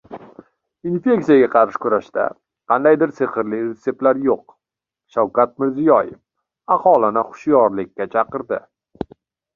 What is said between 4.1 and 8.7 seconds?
yo‘q»- Shavkat Mirziyoyev aholini xushyorlikka chaqirdi